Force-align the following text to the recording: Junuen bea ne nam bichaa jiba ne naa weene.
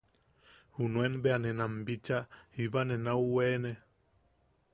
Junuen 0.77 1.13
bea 1.23 1.37
ne 1.41 1.51
nam 1.59 1.73
bichaa 1.85 2.21
jiba 2.55 2.81
ne 2.87 2.95
naa 3.05 3.19
weene. 3.33 3.71